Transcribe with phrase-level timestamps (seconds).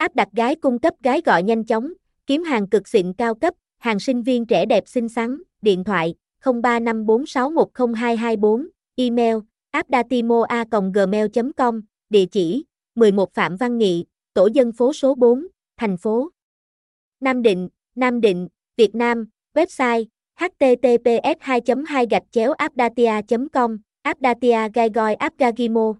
[0.00, 1.92] Áp đặt gái cung cấp gái gọi nhanh chóng,
[2.26, 6.14] kiếm hàng cực xịn cao cấp, hàng sinh viên trẻ đẹp xinh xắn, điện thoại
[6.42, 8.66] 0354610224,
[8.96, 9.36] email
[9.70, 16.30] appdatimoa.gmail.com, địa chỉ 11 Phạm Văn Nghị, tổ dân phố số 4, thành phố
[17.20, 20.04] Nam Định, Nam Định, Việt Nam, website
[20.36, 23.12] https 2 2 gạch chéo appdatia
[23.52, 25.94] com appdatia gai goi appgagimo